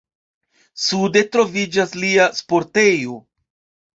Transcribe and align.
Sude 0.85 1.21
troviĝas 1.35 1.93
lia 2.05 2.27
sportejo. 2.39 3.21